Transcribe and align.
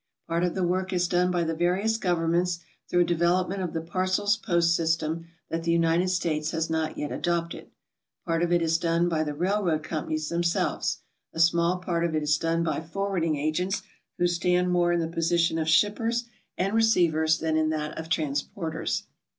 Part 0.27 0.43
of 0.43 0.55
the 0.55 0.63
work 0.63 0.91
is 0.91 1.07
done 1.07 1.29
by 1.29 1.43
the 1.43 1.53
various 1.53 1.97
governments 1.97 2.57
through 2.89 3.01
a 3.01 3.05
development 3.05 3.61
of 3.61 3.73
the 3.73 3.81
parcels 3.81 4.35
post 4.35 4.75
system 4.75 5.27
that 5.49 5.61
the 5.61 5.77
Lffiited 5.77 6.09
States 6.09 6.49
has 6.49 6.71
not 6.71 6.97
yet 6.97 7.11
adopted; 7.11 7.69
part 8.25 8.41
of 8.41 8.51
it 8.51 8.63
is 8.63 8.79
done 8.79 9.07
by 9.07 9.23
the 9.23 9.35
railroad 9.35 9.83
companies 9.83 10.29
themselves; 10.29 11.01
a 11.33 11.39
small 11.39 11.77
part 11.77 12.03
of 12.03 12.15
it 12.15 12.23
is 12.23 12.39
done 12.39 12.63
by 12.63 12.81
forwarding 12.81 13.35
agents, 13.35 13.83
who 14.17 14.25
stand 14.25 14.71
more 14.71 14.91
in 14.91 15.01
the 15.01 15.07
position 15.07 15.59
of 15.59 15.69
shippers 15.69 16.23
and 16.57 16.73
receivers 16.73 17.37
than 17.37 17.55
in 17.55 17.69
that 17.69 17.95
of 17.95 18.09
transporters. 18.09 19.03